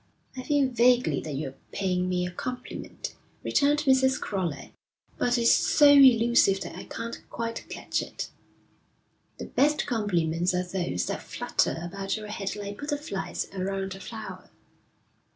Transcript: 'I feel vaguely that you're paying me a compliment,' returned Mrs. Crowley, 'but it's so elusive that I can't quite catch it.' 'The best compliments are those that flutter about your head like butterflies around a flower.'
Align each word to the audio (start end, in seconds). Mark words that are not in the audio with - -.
'I 0.35 0.41
feel 0.45 0.67
vaguely 0.69 1.21
that 1.21 1.35
you're 1.35 1.53
paying 1.71 2.09
me 2.09 2.25
a 2.25 2.31
compliment,' 2.31 3.13
returned 3.43 3.81
Mrs. 3.81 4.19
Crowley, 4.19 4.73
'but 5.19 5.37
it's 5.37 5.51
so 5.51 5.89
elusive 5.91 6.59
that 6.61 6.75
I 6.75 6.85
can't 6.85 7.21
quite 7.29 7.69
catch 7.69 8.01
it.' 8.01 8.31
'The 9.37 9.45
best 9.45 9.85
compliments 9.85 10.55
are 10.55 10.63
those 10.63 11.05
that 11.05 11.21
flutter 11.21 11.77
about 11.83 12.17
your 12.17 12.29
head 12.29 12.55
like 12.55 12.79
butterflies 12.79 13.47
around 13.53 13.93
a 13.93 13.99
flower.' 13.99 14.49